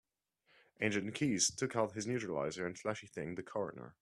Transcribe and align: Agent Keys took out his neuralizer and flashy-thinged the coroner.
Agent 0.81 1.13
Keys 1.13 1.51
took 1.55 1.75
out 1.75 1.91
his 1.91 2.07
neuralizer 2.07 2.65
and 2.65 2.75
flashy-thinged 2.75 3.35
the 3.35 3.43
coroner. 3.43 3.95